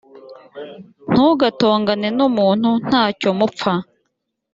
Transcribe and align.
ntugatongane 1.11 2.07
n’umuntu 2.17 2.69
nta 2.87 3.03
cyo 3.19 3.31
mupfa 3.39 3.73